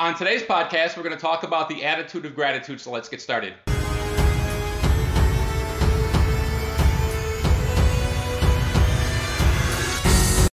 [0.00, 3.20] On today's podcast, we're going to talk about the attitude of gratitude, so let's get
[3.20, 3.52] started.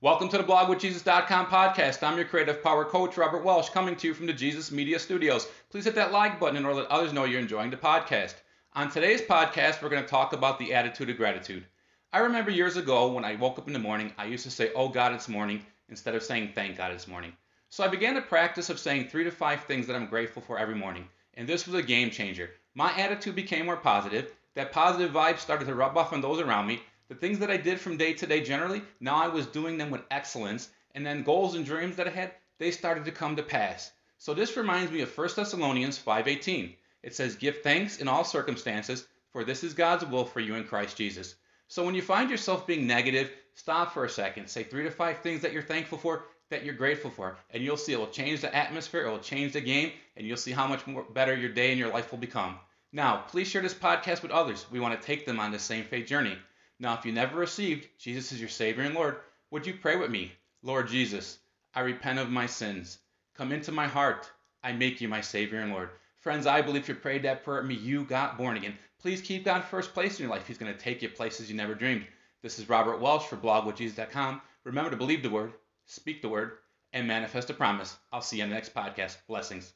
[0.01, 2.03] Welcome to the blogwithjesus.com podcast.
[2.03, 5.47] I'm your creative power coach, Robert Welsh, coming to you from the Jesus Media Studios.
[5.69, 8.37] Please hit that like button in order let others know you're enjoying the podcast.
[8.73, 11.67] On today's podcast, we're going to talk about the attitude of gratitude.
[12.15, 14.73] I remember years ago when I woke up in the morning, I used to say,
[14.75, 17.35] Oh God, it's morning, instead of saying, Thank God, it's morning.
[17.75, 20.61] So I began the practice of saying three to five things that I'm grateful for
[20.61, 21.09] every morning.
[21.37, 22.52] And this was a game changer.
[22.77, 24.32] My attitude became more positive.
[24.55, 26.84] That positive vibe started to rub off on those around me.
[27.09, 29.91] The things that I did from day to day generally, now I was doing them
[29.91, 30.68] with excellence.
[30.95, 33.91] And then goals and dreams that I had, they started to come to pass.
[34.18, 36.77] So this reminds me of 1 Thessalonians 5:18.
[37.02, 40.62] It says, "Give thanks in all circumstances, for this is God's will for you in
[40.62, 41.34] Christ Jesus."
[41.66, 44.48] So when you find yourself being negative, stop for a second.
[44.48, 47.77] Say three to five things that you're thankful for, that you're grateful for, and you'll
[47.77, 50.69] see it will change the atmosphere, it will change the game, and you'll see how
[50.69, 52.57] much more better your day and your life will become.
[52.93, 54.66] Now, please share this podcast with others.
[54.71, 56.38] We want to take them on this same faith journey.
[56.79, 59.16] Now, if you never received Jesus as your Savior and Lord,
[59.51, 60.33] would you pray with me?
[60.63, 61.38] Lord Jesus,
[61.74, 62.99] I repent of my sins.
[63.35, 64.31] Come into my heart.
[64.62, 65.91] I make you my Savior and Lord.
[66.21, 68.78] Friends, I believe if you prayed that prayer at me, you got born again.
[69.00, 70.47] Please keep God first place in your life.
[70.47, 72.06] He's going to take you places you never dreamed.
[72.43, 74.41] This is Robert Welsh for blogwithjesus.com.
[74.65, 75.53] Remember to believe the word,
[75.87, 76.59] speak the word,
[76.93, 77.97] and manifest a promise.
[78.12, 79.16] I'll see you on the next podcast.
[79.27, 79.72] Blessings.